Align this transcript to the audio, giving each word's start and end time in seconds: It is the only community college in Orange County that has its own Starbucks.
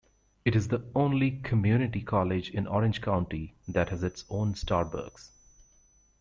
It 0.45 0.55
is 0.55 0.67
the 0.69 0.83
only 0.95 1.29
community 1.29 2.01
college 2.01 2.49
in 2.49 2.65
Orange 2.65 3.01
County 3.03 3.53
that 3.67 3.89
has 3.89 4.01
its 4.01 4.25
own 4.31 4.55
Starbucks. 4.55 5.29